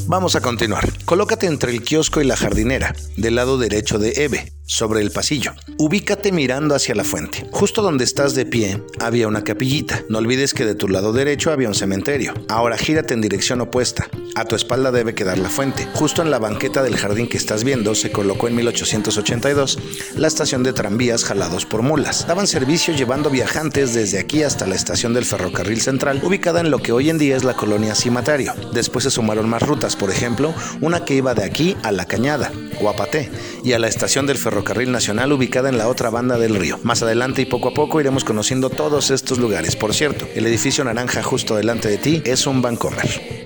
Vamos 0.09 0.35
a 0.35 0.41
continuar. 0.41 0.93
Colócate 1.05 1.47
entre 1.47 1.71
el 1.71 1.83
kiosco 1.83 2.21
y 2.21 2.25
la 2.25 2.37
jardinera, 2.37 2.97
del 3.17 3.37
lado 3.37 3.59
derecho 3.59 4.01
de 4.01 4.25
Eve 4.25 4.53
sobre 4.67 5.01
el 5.01 5.11
pasillo. 5.11 5.53
Ubícate 5.79 6.33
mirando 6.33 6.75
hacia 6.75 6.95
la 6.95 7.05
fuente. 7.05 7.47
Justo 7.51 7.83
donde 7.83 8.05
estás 8.05 8.35
de 8.35 8.47
pie 8.47 8.83
había 9.01 9.29
una 9.29 9.45
capillita. 9.45 10.03
No 10.09 10.19
olvides 10.19 10.55
que 10.55 10.65
de 10.65 10.75
tu 10.75 10.89
lado 10.89 11.13
derecho 11.13 11.51
había 11.51 11.69
un 11.69 11.75
cementerio. 11.75 12.33
Ahora 12.49 12.79
gírate 12.79 13.15
en 13.15 13.21
dirección 13.21 13.61
opuesta. 13.61 14.09
A 14.35 14.45
tu 14.45 14.57
espalda 14.57 14.91
debe 14.93 15.15
quedar 15.15 15.39
la 15.39 15.51
fuente. 15.51 15.87
Justo 15.93 16.23
en 16.23 16.31
la 16.31 16.39
banqueta 16.39 16.83
del 16.83 16.97
jardín 16.97 17.29
que 17.29 17.37
estás 17.37 17.65
viendo 17.65 17.95
se 17.95 18.13
colocó 18.13 18.49
en 18.49 18.55
1882 18.57 19.79
la 20.17 20.29
estación 20.29 20.63
de 20.63 20.73
tranvías 20.73 21.25
jalados 21.25 21.67
por 21.67 21.83
mulas. 21.83 22.27
Daban 22.27 22.47
servicio 22.47 22.95
llevando 22.95 23.31
viajantes 23.31 23.95
desde 23.95 24.19
aquí 24.19 24.43
hasta 24.43 24.67
la 24.67 24.75
estación 24.75 25.13
del 25.13 25.25
ferrocarril 25.25 25.81
central, 25.81 26.21
ubicada 26.23 26.61
en 26.61 26.71
lo 26.71 26.79
que 26.79 26.93
hoy 26.93 27.11
en 27.11 27.19
día 27.19 27.37
es 27.37 27.45
la 27.45 27.55
colonia 27.55 27.95
Cimatario. 27.95 28.55
Después 28.73 29.05
se 29.05 29.11
sumaron 29.11 29.49
más 29.49 29.63
rutas, 29.63 29.97
por 29.97 30.11
ejemplo, 30.11 30.55
una 30.81 31.05
que 31.05 31.15
iba 31.15 31.35
de 31.35 31.45
aquí 31.45 31.77
a 31.83 31.93
La 31.93 32.07
Cañada, 32.07 32.53
Guapaté, 32.81 33.31
y 33.65 33.73
a 33.73 33.79
la 33.79 33.89
estación 33.89 34.27
del 34.27 34.39
ferrocarril 34.39 34.52
Ferrocarril 34.53 34.93
Nacional 34.93 35.33
ubicada 35.33 35.71
en 35.71 35.79
la 35.79 35.89
otra 35.89 36.11
banda 36.11 36.37
del 36.37 36.55
río. 36.55 36.79
Más 36.83 37.03
adelante 37.03 37.41
y 37.41 37.47
poco 37.47 37.69
a 37.69 37.73
poco 37.73 38.03
iremos 38.03 38.23
conociendo 38.23 38.69
todos 38.69 39.11
estos 39.11 39.39
lugares. 39.39 39.77
Por 39.77 39.95
cierto, 39.95 40.29
el 40.35 40.47
edificio 40.47 40.85
naranja 40.85 41.23
justo 41.23 41.57
delante 41.57 41.89
de 41.89 41.97
ti 41.97 42.23
es 42.27 42.47
un 42.47 42.61
Bancomer. 42.61 43.42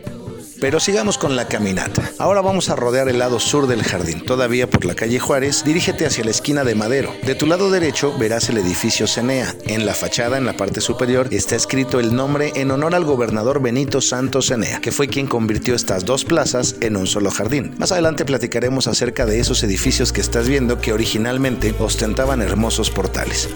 Pero 0.61 0.81
sigamos 0.81 1.19
con 1.19 1.37
la 1.37 1.49
caminata. 1.49 2.11
Ahora 2.19 2.41
vamos 2.41 2.71
a 2.71 2.77
rodear 2.77 3.09
el 3.09 3.19
lado 3.19 3.41
sur 3.41 3.67
del 3.67 3.83
jardín. 3.83 4.25
Todavía 4.25 4.69
por 4.69 4.85
la 4.85 4.95
calle 4.95 5.19
Juárez, 5.19 5.65
dirígete 5.65 6.07
hacia 6.07 6.25
la 6.25 6.31
esquina 6.31 6.65
de 6.65 6.75
Madero. 6.75 7.15
De 7.25 7.35
tu 7.35 7.47
lado 7.47 7.71
derecho 7.71 8.17
verás 8.19 8.49
el 8.49 8.59
edificio 8.59 9.07
Cenea. 9.07 9.55
En 9.67 9.87
la 9.87 9.95
fachada, 9.95 10.39
en 10.39 10.47
la 10.47 10.57
parte 10.57 10.81
superior, 10.81 11.29
está 11.31 11.57
escrito 11.57 12.01
el 12.01 12.15
nombre 12.15 12.53
en 12.57 12.71
honor 12.71 12.95
al 12.95 13.05
gobernador 13.05 13.61
Benito 13.61 14.01
Santos 14.01 14.47
Cenea, 14.47 14.81
que 14.81 14.93
fue 14.93 15.09
quien 15.09 15.27
convirtió 15.27 15.75
estas 15.75 16.05
dos 16.05 16.25
plazas 16.25 16.77
en 16.81 16.97
un 16.97 17.07
solo 17.07 17.31
jardín. 17.31 17.75
Más 17.79 17.93
adelante 17.93 18.25
platicaremos 18.25 18.87
acerca 18.87 19.27
de 19.27 19.41
esos 19.41 19.63
edificios 19.63 20.13
que 20.13 20.21
estás 20.21 20.49
viendo 20.49 20.81
que 20.81 20.93
originalmente 20.93 21.75
ostentaban 21.79 22.43
hermosos 22.43 22.91
portales. 22.91 23.49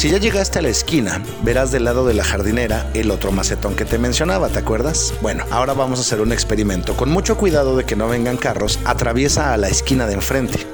Si 0.00 0.08
ya 0.08 0.16
llegaste 0.16 0.58
a 0.58 0.62
la 0.62 0.70
esquina, 0.70 1.22
verás 1.42 1.72
del 1.72 1.84
lado 1.84 2.06
de 2.06 2.14
la 2.14 2.24
jardinera 2.24 2.90
el 2.94 3.10
otro 3.10 3.32
macetón 3.32 3.76
que 3.76 3.84
te 3.84 3.98
mencionaba, 3.98 4.48
¿te 4.48 4.58
acuerdas? 4.58 5.12
Bueno, 5.20 5.44
ahora 5.50 5.74
vamos 5.74 5.98
a 5.98 6.00
hacer 6.00 6.22
un 6.22 6.32
experimento. 6.32 6.96
Con 6.96 7.10
mucho 7.10 7.36
cuidado 7.36 7.76
de 7.76 7.84
que 7.84 7.96
no 7.96 8.08
vengan 8.08 8.38
carros, 8.38 8.78
atraviesa 8.86 9.52
a 9.52 9.58
la 9.58 9.68
esquina 9.68 10.06
de 10.06 10.14
enfrente. 10.14 10.66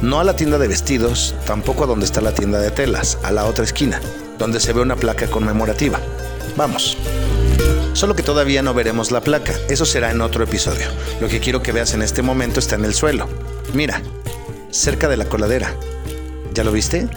No 0.00 0.20
a 0.20 0.24
la 0.24 0.36
tienda 0.36 0.58
de 0.58 0.68
vestidos, 0.68 1.34
tampoco 1.44 1.82
a 1.82 1.86
donde 1.88 2.04
está 2.04 2.20
la 2.20 2.30
tienda 2.30 2.60
de 2.60 2.70
telas, 2.70 3.18
a 3.24 3.32
la 3.32 3.46
otra 3.46 3.64
esquina, 3.64 4.00
donde 4.38 4.60
se 4.60 4.72
ve 4.72 4.80
una 4.80 4.94
placa 4.94 5.26
conmemorativa. 5.26 5.98
Vamos. 6.56 6.96
Solo 7.94 8.14
que 8.14 8.22
todavía 8.22 8.62
no 8.62 8.74
veremos 8.74 9.10
la 9.10 9.22
placa, 9.22 9.54
eso 9.68 9.86
será 9.86 10.12
en 10.12 10.20
otro 10.20 10.44
episodio. 10.44 10.86
Lo 11.20 11.26
que 11.26 11.40
quiero 11.40 11.64
que 11.64 11.72
veas 11.72 11.94
en 11.94 12.02
este 12.02 12.22
momento 12.22 12.60
está 12.60 12.76
en 12.76 12.84
el 12.84 12.94
suelo. 12.94 13.26
Mira, 13.74 14.00
cerca 14.70 15.08
de 15.08 15.16
la 15.16 15.24
coladera. 15.24 15.74
¿Ya 16.54 16.62
lo 16.62 16.70
viste? 16.70 17.08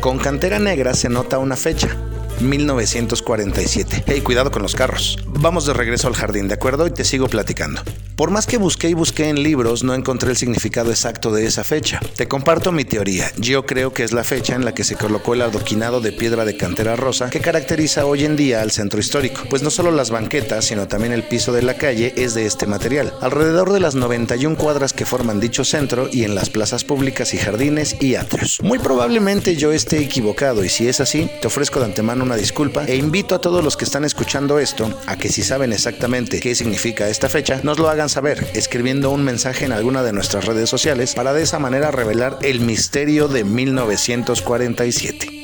Con 0.00 0.16
cantera 0.18 0.58
negra 0.58 0.94
se 0.94 1.10
nota 1.10 1.38
una 1.38 1.56
fecha. 1.56 1.94
1947. 2.40 4.04
Hey, 4.06 4.22
cuidado 4.22 4.50
con 4.50 4.62
los 4.62 4.74
carros. 4.74 5.18
Vamos 5.26 5.66
de 5.66 5.74
regreso 5.74 6.08
al 6.08 6.14
jardín, 6.14 6.48
¿de 6.48 6.54
acuerdo? 6.54 6.86
Y 6.86 6.90
te 6.90 7.04
sigo 7.04 7.28
platicando. 7.28 7.82
Por 8.20 8.30
más 8.30 8.46
que 8.46 8.58
busqué 8.58 8.90
y 8.90 8.92
busqué 8.92 9.30
en 9.30 9.42
libros, 9.42 9.82
no 9.82 9.94
encontré 9.94 10.28
el 10.28 10.36
significado 10.36 10.90
exacto 10.90 11.32
de 11.32 11.46
esa 11.46 11.64
fecha. 11.64 12.00
Te 12.16 12.28
comparto 12.28 12.70
mi 12.70 12.84
teoría. 12.84 13.32
Yo 13.38 13.64
creo 13.64 13.94
que 13.94 14.04
es 14.04 14.12
la 14.12 14.24
fecha 14.24 14.54
en 14.54 14.66
la 14.66 14.74
que 14.74 14.84
se 14.84 14.94
colocó 14.94 15.32
el 15.32 15.40
adoquinado 15.40 16.02
de 16.02 16.12
piedra 16.12 16.44
de 16.44 16.54
cantera 16.54 16.96
rosa 16.96 17.30
que 17.30 17.40
caracteriza 17.40 18.04
hoy 18.04 18.26
en 18.26 18.36
día 18.36 18.60
al 18.60 18.72
centro 18.72 19.00
histórico, 19.00 19.44
pues 19.48 19.62
no 19.62 19.70
solo 19.70 19.90
las 19.90 20.10
banquetas, 20.10 20.66
sino 20.66 20.86
también 20.86 21.14
el 21.14 21.22
piso 21.22 21.54
de 21.54 21.62
la 21.62 21.78
calle 21.78 22.12
es 22.14 22.34
de 22.34 22.44
este 22.44 22.66
material. 22.66 23.14
Alrededor 23.22 23.72
de 23.72 23.80
las 23.80 23.94
91 23.94 24.54
cuadras 24.58 24.92
que 24.92 25.06
forman 25.06 25.40
dicho 25.40 25.64
centro 25.64 26.10
y 26.12 26.24
en 26.24 26.34
las 26.34 26.50
plazas 26.50 26.84
públicas 26.84 27.32
y 27.32 27.38
jardines 27.38 27.96
y 28.02 28.16
atrios. 28.16 28.58
Muy 28.62 28.80
probablemente 28.80 29.56
yo 29.56 29.72
esté 29.72 29.98
equivocado 29.98 30.62
y 30.62 30.68
si 30.68 30.86
es 30.88 31.00
así, 31.00 31.30
te 31.40 31.46
ofrezco 31.46 31.78
de 31.80 31.86
antemano 31.86 32.22
una 32.24 32.36
disculpa 32.36 32.84
e 32.84 32.96
invito 32.96 33.34
a 33.34 33.40
todos 33.40 33.64
los 33.64 33.78
que 33.78 33.86
están 33.86 34.04
escuchando 34.04 34.58
esto 34.58 34.92
a 35.06 35.16
que 35.16 35.30
si 35.30 35.42
saben 35.42 35.72
exactamente 35.72 36.38
qué 36.38 36.54
significa 36.54 37.08
esta 37.08 37.30
fecha, 37.30 37.60
nos 37.62 37.78
lo 37.78 37.88
hagan 37.88 38.09
saber 38.10 38.46
escribiendo 38.54 39.10
un 39.10 39.24
mensaje 39.24 39.64
en 39.64 39.72
alguna 39.72 40.02
de 40.02 40.12
nuestras 40.12 40.44
redes 40.44 40.68
sociales 40.68 41.14
para 41.14 41.32
de 41.32 41.42
esa 41.42 41.58
manera 41.58 41.90
revelar 41.90 42.38
el 42.42 42.60
misterio 42.60 43.28
de 43.28 43.44
1947. 43.44 45.40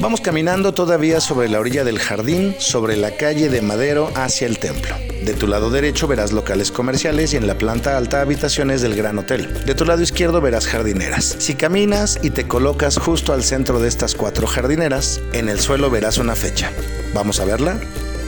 Vamos 0.00 0.20
caminando 0.20 0.72
todavía 0.72 1.20
sobre 1.20 1.48
la 1.48 1.58
orilla 1.58 1.82
del 1.82 1.98
jardín, 1.98 2.54
sobre 2.58 2.96
la 2.96 3.12
calle 3.12 3.48
de 3.48 3.62
Madero 3.62 4.10
hacia 4.14 4.46
el 4.46 4.58
templo. 4.58 4.94
De 5.24 5.34
tu 5.34 5.48
lado 5.48 5.70
derecho 5.70 6.06
verás 6.06 6.32
locales 6.32 6.70
comerciales 6.70 7.32
y 7.32 7.36
en 7.36 7.48
la 7.48 7.58
planta 7.58 7.96
alta 7.96 8.20
habitaciones 8.20 8.82
del 8.82 8.94
Gran 8.94 9.18
Hotel. 9.18 9.64
De 9.64 9.74
tu 9.74 9.84
lado 9.84 10.02
izquierdo 10.02 10.40
verás 10.40 10.68
jardineras. 10.68 11.36
Si 11.40 11.54
caminas 11.54 12.20
y 12.22 12.30
te 12.30 12.46
colocas 12.46 12.98
justo 12.98 13.32
al 13.32 13.42
centro 13.42 13.80
de 13.80 13.88
estas 13.88 14.14
cuatro 14.14 14.46
jardineras, 14.46 15.20
en 15.32 15.48
el 15.48 15.58
suelo 15.58 15.90
verás 15.90 16.18
una 16.18 16.36
fecha. 16.36 16.70
¿Vamos 17.12 17.40
a 17.40 17.44
verla? 17.44 17.80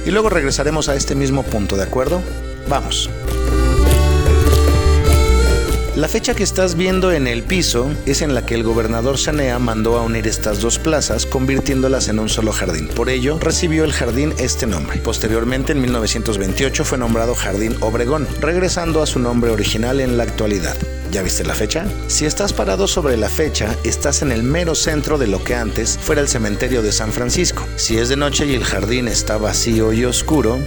Y 0.05 0.11
luego 0.11 0.31
regresaremos 0.31 0.89
a 0.89 0.97
este 0.97 1.15
mismo 1.15 1.45
punto, 1.45 1.77
¿de 1.77 1.85
acuerdo? 1.85 2.23
Vamos. 2.69 3.09
La 5.99 6.07
fecha 6.07 6.35
que 6.35 6.45
estás 6.45 6.77
viendo 6.77 7.11
en 7.11 7.27
el 7.27 7.43
piso 7.43 7.91
es 8.07 8.23
en 8.23 8.33
la 8.33 8.47
que 8.47 8.55
el 8.55 8.63
gobernador 8.63 9.19
Sanea 9.19 9.59
mandó 9.59 9.99
a 9.99 10.03
unir 10.03 10.29
estas 10.29 10.61
dos 10.61 10.79
plazas, 10.79 11.27
convirtiéndolas 11.27 12.07
en 12.07 12.21
un 12.21 12.29
solo 12.29 12.53
jardín. 12.53 12.87
Por 12.87 13.09
ello, 13.11 13.37
recibió 13.41 13.83
el 13.83 13.93
jardín 13.93 14.33
este 14.39 14.69
nombre. 14.69 14.99
Posteriormente, 14.99 15.73
en 15.73 15.81
1928, 15.81 16.85
fue 16.85 16.99
nombrado 16.99 17.35
Jardín 17.35 17.77
Obregón, 17.81 18.29
regresando 18.41 19.03
a 19.03 19.07
su 19.07 19.19
nombre 19.19 19.51
original 19.51 19.99
en 19.99 20.17
la 20.17 20.23
actualidad. 20.23 20.77
¿Ya 21.11 21.23
viste 21.23 21.43
la 21.43 21.55
fecha? 21.55 21.85
Si 22.07 22.27
estás 22.27 22.53
parado 22.53 22.87
sobre 22.87 23.17
la 23.17 23.29
fecha, 23.29 23.75
estás 23.83 24.23
en 24.23 24.31
el 24.31 24.45
mero 24.45 24.77
centro 24.77 25.19
de 25.19 25.27
lo 25.27 25.43
que 25.43 25.57
antes 25.57 25.99
fuera 26.01 26.21
el 26.21 26.29
cementerio 26.29 26.81
de 26.81 26.93
San 26.93 27.13
Francisco. 27.13 27.67
Si 27.75 27.99
es 27.99 28.09
de 28.09 28.17
noche 28.17 28.47
y 28.47 28.55
el 28.55 28.63
jardín 28.63 29.09
está 29.09 29.37
vacío 29.37 29.93
y 29.93 30.05
oscuro, 30.05 30.61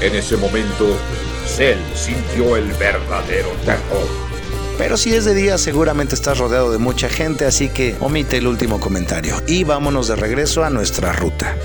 En 0.00 0.14
ese 0.14 0.36
momento, 0.36 0.96
Cell 1.48 1.78
sintió 1.94 2.56
el 2.56 2.70
verdadero 2.74 3.50
terror. 3.64 4.06
Pero 4.78 4.96
si 4.96 5.12
es 5.14 5.24
de 5.24 5.34
día 5.34 5.58
seguramente 5.58 6.14
estás 6.14 6.38
rodeado 6.38 6.70
de 6.70 6.78
mucha 6.78 7.08
gente, 7.08 7.46
así 7.46 7.68
que 7.68 7.96
omite 7.98 8.36
el 8.36 8.46
último 8.46 8.78
comentario 8.78 9.34
y 9.46 9.64
vámonos 9.64 10.06
de 10.06 10.16
regreso 10.16 10.62
a 10.62 10.70
nuestra 10.70 11.12
ruta. 11.12 11.56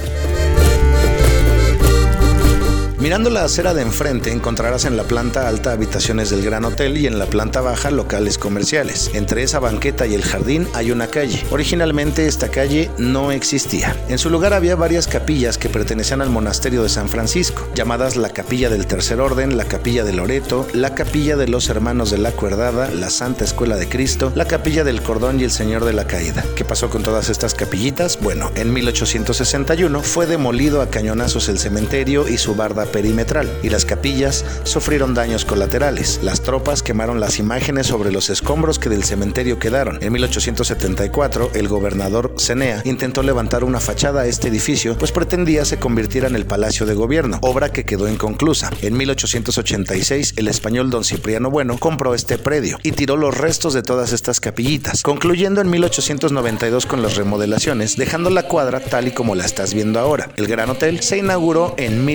Mirando 3.04 3.30
la 3.30 3.44
acera 3.44 3.74
de 3.74 3.82
enfrente 3.82 4.32
encontrarás 4.32 4.86
en 4.86 4.96
la 4.96 5.04
planta 5.04 5.50
alta 5.50 5.74
habitaciones 5.74 6.30
del 6.30 6.42
Gran 6.42 6.64
Hotel 6.64 6.98
y 6.98 7.06
en 7.06 7.20
la 7.20 7.26
planta 7.26 7.60
baja 7.60 7.92
locales 7.92 8.38
comerciales. 8.38 9.12
Entre 9.14 9.44
esa 9.44 9.60
banqueta 9.60 10.08
y 10.08 10.14
el 10.14 10.24
jardín 10.24 10.70
hay 10.74 10.90
una 10.90 11.08
calle. 11.08 11.44
Originalmente 11.52 12.28
esta 12.28 12.48
calle 12.48 12.90
no 12.98 13.34
existía. 13.34 13.94
En 14.08 14.20
su 14.20 14.30
lugar 14.30 14.54
había 14.54 14.78
varias 14.78 15.08
capillas 15.08 15.58
que 15.58 15.68
pertenecían 15.68 16.22
al 16.22 16.30
monasterio 16.30 16.82
de 16.82 16.88
San 16.88 17.10
Francisco, 17.10 17.68
llamadas 17.76 18.16
la 18.16 18.30
Capilla 18.30 18.70
del 18.70 18.88
Tercer 18.88 19.20
Orden, 19.20 19.58
la 19.58 19.66
Capilla 19.66 20.06
de 20.06 20.14
Loreto, 20.14 20.66
la 20.72 20.96
Capilla 20.96 21.36
de 21.36 21.50
los 21.50 21.68
Hermanos 21.68 22.10
de 22.10 22.20
la 22.20 22.32
Cuerdada, 22.32 22.90
la 22.90 23.10
Santa 23.10 23.44
Escuela 23.44 23.76
de 23.76 23.90
Cristo, 23.90 24.32
la 24.34 24.46
Capilla 24.46 24.86
del 24.86 25.02
Cordón 25.02 25.42
y 25.42 25.44
el 25.44 25.52
Señor 25.52 25.84
de 25.84 25.92
la 25.92 26.08
Caída. 26.08 26.46
¿Qué 26.56 26.64
pasó 26.64 26.90
con 26.90 27.04
todas 27.04 27.28
estas 27.28 27.54
capillitas? 27.54 28.18
Bueno, 28.22 28.50
en 28.56 28.72
1861 28.72 30.02
fue 30.04 30.26
demolido 30.26 30.82
a 30.82 30.90
cañonazos 30.90 31.50
el 31.50 31.60
cementerio 31.60 32.30
y 32.30 32.38
su 32.38 32.56
barda 32.56 32.93
perimetral, 32.94 33.52
y 33.62 33.70
las 33.70 33.84
capillas 33.84 34.46
sufrieron 34.64 35.14
daños 35.14 35.44
colaterales. 35.44 36.22
Las 36.24 36.42
tropas 36.42 36.82
quemaron 36.82 37.20
las 37.20 37.40
imágenes 37.40 37.88
sobre 37.88 38.14
los 38.14 38.30
escombros 38.30 38.80
que 38.80 38.88
del 38.88 39.04
cementerio 39.04 39.60
quedaron. 39.60 40.02
En 40.02 40.14
1874, 40.14 41.52
el 41.56 41.68
gobernador 41.68 42.36
Cenea 42.38 42.82
intentó 42.86 43.24
levantar 43.24 43.66
una 43.66 43.82
fachada 43.82 44.22
a 44.22 44.28
este 44.28 44.48
edificio, 44.48 44.98
pues 44.98 45.12
pretendía 45.12 45.66
se 45.66 45.78
convirtiera 45.78 46.28
en 46.28 46.36
el 46.36 46.46
Palacio 46.46 46.86
de 46.86 46.94
Gobierno, 46.94 47.40
obra 47.42 47.74
que 47.74 47.84
quedó 47.84 48.08
inconclusa. 48.08 48.70
En 48.82 48.96
1886, 48.96 50.36
el 50.38 50.48
español 50.48 50.90
don 50.90 51.04
Cipriano 51.04 51.50
Bueno 51.50 51.78
compró 51.78 52.14
este 52.14 52.38
predio 52.38 52.78
y 52.84 52.92
tiró 52.92 53.18
los 53.18 53.36
restos 53.36 53.74
de 53.74 53.82
todas 53.82 54.14
estas 54.14 54.40
capillitas, 54.40 55.02
concluyendo 55.02 55.60
en 55.60 55.70
1892 55.70 56.86
con 56.86 57.02
las 57.02 57.16
remodelaciones, 57.16 57.98
dejando 57.98 58.30
la 58.30 58.44
cuadra 58.44 58.80
tal 58.80 59.08
y 59.08 59.12
como 59.12 59.34
la 59.34 59.46
estás 59.46 59.74
viendo 59.74 60.00
ahora. 60.00 60.30
El 60.36 60.48
Gran 60.48 60.70
Hotel 60.70 61.02
se 61.02 61.18
inauguró 61.18 61.74
en 61.78 62.06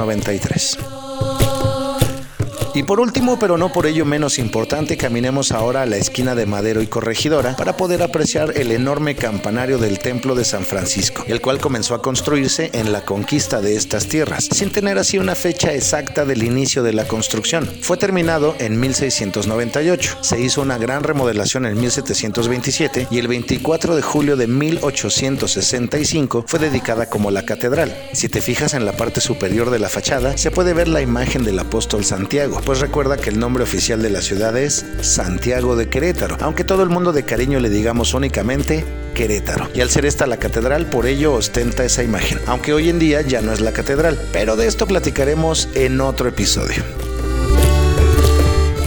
1893. 0.00 1.45
Y 2.76 2.82
por 2.82 3.00
último, 3.00 3.38
pero 3.38 3.56
no 3.56 3.72
por 3.72 3.86
ello 3.86 4.04
menos 4.04 4.38
importante, 4.38 4.98
caminemos 4.98 5.50
ahora 5.50 5.80
a 5.80 5.86
la 5.86 5.96
esquina 5.96 6.34
de 6.34 6.44
Madero 6.44 6.82
y 6.82 6.86
Corregidora 6.86 7.56
para 7.56 7.74
poder 7.78 8.02
apreciar 8.02 8.52
el 8.54 8.70
enorme 8.70 9.14
campanario 9.14 9.78
del 9.78 9.98
Templo 9.98 10.34
de 10.34 10.44
San 10.44 10.62
Francisco, 10.62 11.24
el 11.26 11.40
cual 11.40 11.58
comenzó 11.58 11.94
a 11.94 12.02
construirse 12.02 12.68
en 12.74 12.92
la 12.92 13.06
conquista 13.06 13.62
de 13.62 13.76
estas 13.76 14.08
tierras, 14.08 14.50
sin 14.52 14.68
tener 14.68 14.98
así 14.98 15.16
una 15.16 15.34
fecha 15.34 15.72
exacta 15.72 16.26
del 16.26 16.42
inicio 16.42 16.82
de 16.82 16.92
la 16.92 17.08
construcción. 17.08 17.66
Fue 17.80 17.96
terminado 17.96 18.54
en 18.58 18.78
1698, 18.78 20.18
se 20.20 20.38
hizo 20.38 20.60
una 20.60 20.76
gran 20.76 21.02
remodelación 21.02 21.64
en 21.64 21.80
1727 21.80 23.08
y 23.10 23.18
el 23.18 23.28
24 23.28 23.96
de 23.96 24.02
julio 24.02 24.36
de 24.36 24.48
1865 24.48 26.44
fue 26.46 26.58
dedicada 26.58 27.08
como 27.08 27.30
la 27.30 27.46
catedral. 27.46 27.96
Si 28.12 28.28
te 28.28 28.42
fijas 28.42 28.74
en 28.74 28.84
la 28.84 28.92
parte 28.92 29.22
superior 29.22 29.70
de 29.70 29.78
la 29.78 29.88
fachada, 29.88 30.36
se 30.36 30.50
puede 30.50 30.74
ver 30.74 30.88
la 30.88 31.00
imagen 31.00 31.42
del 31.42 31.58
apóstol 31.58 32.04
Santiago, 32.04 32.60
pues 32.66 32.80
recuerda 32.80 33.16
que 33.16 33.30
el 33.30 33.38
nombre 33.38 33.62
oficial 33.62 34.02
de 34.02 34.10
la 34.10 34.20
ciudad 34.20 34.56
es 34.58 34.84
Santiago 35.00 35.76
de 35.76 35.88
Querétaro, 35.88 36.36
aunque 36.40 36.64
todo 36.64 36.82
el 36.82 36.88
mundo 36.88 37.12
de 37.12 37.22
cariño 37.22 37.60
le 37.60 37.70
digamos 37.70 38.12
únicamente 38.12 38.84
Querétaro. 39.14 39.70
Y 39.72 39.80
al 39.82 39.88
ser 39.88 40.04
esta 40.04 40.26
la 40.26 40.38
catedral, 40.38 40.86
por 40.86 41.06
ello 41.06 41.32
ostenta 41.32 41.84
esa 41.84 42.02
imagen, 42.02 42.40
aunque 42.46 42.72
hoy 42.72 42.88
en 42.88 42.98
día 42.98 43.22
ya 43.22 43.40
no 43.40 43.52
es 43.52 43.60
la 43.60 43.72
catedral, 43.72 44.20
pero 44.32 44.56
de 44.56 44.66
esto 44.66 44.88
platicaremos 44.88 45.68
en 45.74 46.00
otro 46.00 46.28
episodio. 46.28 47.05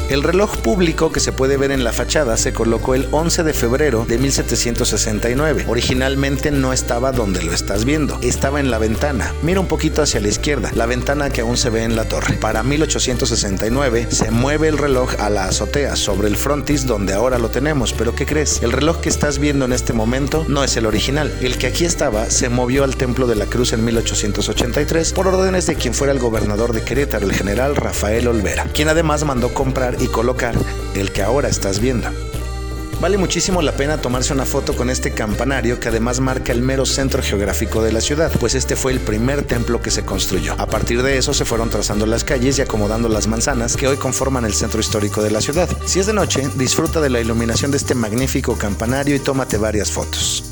El 0.10 0.24
reloj 0.24 0.58
público 0.58 1.12
que 1.12 1.20
se 1.20 1.32
puede 1.32 1.56
ver 1.56 1.70
en 1.70 1.84
la 1.84 1.94
fachada 1.94 2.36
se 2.36 2.52
colocó 2.52 2.96
el 2.96 3.08
11 3.12 3.44
de 3.44 3.54
febrero 3.54 4.06
de 4.08 4.18
1769. 4.18 5.66
Originalmente 5.68 6.50
no 6.50 6.74
estaba 6.74 7.12
donde 7.12 7.44
lo 7.44 7.54
estás 7.54 7.86
viendo, 7.86 8.18
estaba 8.24 8.60
en 8.60 8.72
la 8.72 8.80
ventana. 8.80 9.36
Mira 9.44 9.60
un 9.60 9.68
poquito 9.68 10.02
hacia 10.02 10.20
la 10.20 10.30
izquierda, 10.30 10.72
la 10.74 10.88
ventana 10.88 11.30
que 11.30 11.42
aún 11.42 11.58
se 11.58 11.70
ve 11.70 11.84
en 11.84 11.96
la 11.96 12.06
torre. 12.06 12.38
Para 12.38 12.64
1869 12.64 14.08
se 14.10 14.32
mueve 14.32 14.68
el 14.68 14.80
reloj 14.80 15.14
a 15.20 15.30
la 15.30 15.46
azotea 15.46 15.96
sobre 15.96 16.28
el 16.28 16.38
frontis 16.38 16.88
donde 16.88 17.14
ahora 17.14 17.38
lo 17.38 17.50
tenemos, 17.50 17.94
pero 17.94 18.16
¿qué 18.16 18.26
crees? 18.26 18.64
El 18.64 18.72
reloj 18.72 19.02
que 19.02 19.10
estás 19.10 19.38
viendo 19.38 19.66
en 19.66 19.74
este 19.74 19.94
momento 19.94 20.44
no 20.48 20.64
es 20.64 20.76
el 20.76 20.88
original. 20.88 21.32
El 21.40 21.60
que 21.60 21.68
aquí 21.68 21.86
estaba 21.86 22.32
se 22.32 22.50
movió 22.50 22.84
al 22.84 22.96
Templo 22.96 23.28
de 23.28 23.36
la 23.36 23.46
Cruz 23.46 23.74
en 23.74 23.86
1883 23.86 25.14
por 25.14 25.28
órdenes 25.28 25.68
de 25.68 25.76
quien 25.76 25.94
fuera 25.94 26.14
el 26.14 26.20
gobernador 26.20 26.74
de 26.74 26.82
Querétaro, 26.82 27.28
el 27.28 27.34
general 27.34 27.76
Rafael 27.76 28.28
Olvera, 28.28 28.64
quien 28.74 28.90
además 28.90 29.24
mandó 29.24 29.54
comprar 29.54 29.99
y 30.00 30.08
colocar 30.08 30.56
el 30.96 31.12
que 31.12 31.22
ahora 31.22 31.50
estás 31.50 31.80
viendo. 31.80 32.10
Vale 33.02 33.18
muchísimo 33.18 33.62
la 33.62 33.72
pena 33.72 34.02
tomarse 34.02 34.34
una 34.34 34.46
foto 34.46 34.76
con 34.76 34.90
este 34.90 35.12
campanario 35.14 35.80
que 35.80 35.88
además 35.88 36.20
marca 36.20 36.52
el 36.52 36.62
mero 36.62 36.86
centro 36.86 37.24
geográfico 37.24 37.82
de 37.82 37.94
la 37.94 38.02
ciudad, 38.02 38.30
pues 38.42 38.56
este 38.56 38.76
fue 38.76 38.92
el 38.92 39.00
primer 39.00 39.44
templo 39.44 39.82
que 39.82 39.90
se 39.90 40.04
construyó. 40.04 40.54
A 40.58 40.66
partir 40.66 41.02
de 41.02 41.18
eso 41.18 41.34
se 41.34 41.46
fueron 41.46 41.70
trazando 41.70 42.06
las 42.06 42.26
calles 42.26 42.60
y 42.60 42.62
acomodando 42.62 43.08
las 43.08 43.28
manzanas 43.28 43.78
que 43.78 43.88
hoy 43.88 43.96
conforman 43.96 44.44
el 44.44 44.54
centro 44.54 44.82
histórico 44.82 45.24
de 45.24 45.32
la 45.32 45.40
ciudad. 45.40 45.70
Si 45.86 46.02
es 46.02 46.08
de 46.08 46.14
noche, 46.14 46.50
disfruta 46.56 47.00
de 47.00 47.10
la 47.10 47.22
iluminación 47.22 47.72
de 47.72 47.78
este 47.78 47.96
magnífico 47.96 48.58
campanario 48.58 49.16
y 49.16 49.20
tómate 49.20 49.58
varias 49.58 49.92
fotos. 49.92 50.44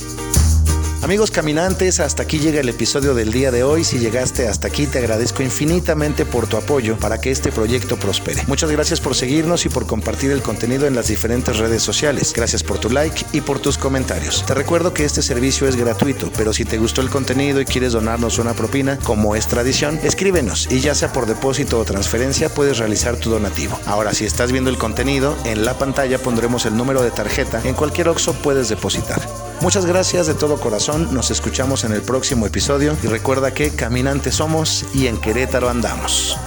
Amigos 1.04 1.30
caminantes, 1.30 2.00
hasta 2.00 2.24
aquí 2.24 2.40
llega 2.40 2.60
el 2.60 2.70
episodio 2.70 3.14
del 3.14 3.32
día 3.32 3.52
de 3.52 3.64
hoy. 3.64 3.84
Si 3.84 4.00
llegaste 4.00 4.48
hasta 4.48 4.68
aquí, 4.68 4.88
te 4.88 4.98
agradezco 4.98 5.44
infinitamente 5.44 6.26
por 6.26 6.48
tu 6.48 6.58
apoyo 6.58 6.98
para 6.98 7.22
que 7.22 7.30
este 7.30 7.52
proyecto 7.52 7.98
prospere. 7.98 8.44
Muchas 8.48 8.72
gracias 8.72 9.00
por 9.00 9.16
seguirnos 9.16 9.66
y 9.66 9.70
por 9.70 9.86
compartir 9.86 10.32
el 10.32 10.42
contenido 10.42 10.88
en 10.88 10.96
las 10.96 11.08
diferentes 11.08 11.58
redes 11.58 11.84
sociales. 11.84 12.34
Gracias 12.36 12.64
por 12.64 12.80
tu 12.80 12.90
like 12.90 13.26
y 13.32 13.42
por 13.42 13.60
tus 13.60 13.78
comentarios. 13.78 14.44
Te 14.48 14.56
recuerdo 14.56 14.94
que 14.94 15.06
este 15.06 15.22
servicio 15.22 15.68
es 15.68 15.76
gratuito, 15.76 16.32
pero 16.36 16.52
si 16.52 16.66
te 16.66 16.80
gustó 16.80 17.02
el 17.02 17.12
contenido 17.12 17.62
y 17.62 17.66
quieres 17.66 17.94
donarnos 17.94 18.40
una 18.40 18.54
propina, 18.54 18.98
como 18.98 19.36
es 19.36 19.48
tradición, 19.48 20.00
escríbenos 20.04 20.68
y 20.72 20.80
ya 20.80 20.96
sea 20.96 21.14
por 21.14 21.28
depósito 21.28 21.80
o 21.80 21.86
transferencia 21.86 22.50
puedes 22.50 22.80
realizar 22.80 23.18
tu 23.18 23.30
donativo. 23.30 23.80
Ahora, 23.86 24.16
si 24.16 24.26
estás 24.26 24.52
viendo 24.52 24.72
el 24.72 24.80
contenido, 24.80 25.38
en 25.46 25.64
la 25.64 25.78
pantalla 25.78 26.18
pondremos 26.18 26.66
el 26.66 26.76
número 26.76 27.04
de 27.04 27.12
tarjeta. 27.12 27.62
En 27.64 27.76
cualquier 27.76 28.10
OXO 28.10 28.34
puedes 28.34 28.68
depositar. 28.68 29.22
Muchas 29.62 29.86
gracias 29.86 30.28
de 30.28 30.36
todo 30.36 30.60
corazón, 30.60 31.14
nos 31.14 31.32
escuchamos 31.32 31.84
en 31.84 31.92
el 31.92 32.02
próximo 32.02 32.46
episodio 32.46 32.96
y 33.04 33.08
recuerda 33.08 33.54
que 33.54 33.72
caminantes 33.72 34.36
somos 34.36 34.86
y 34.94 35.08
en 35.08 35.18
Querétaro 35.18 35.68
andamos. 35.68 36.38